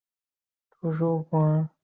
[0.01, 1.69] 后升任陆军第四镇统制。